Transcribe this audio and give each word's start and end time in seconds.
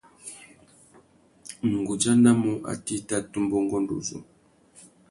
Nʼgudjanamú 1.71 2.51
atê 2.71 2.93
i 2.99 3.01
tà 3.07 3.17
tumba 3.31 3.55
ungôndô 3.61 3.93
uzu. 3.99 4.17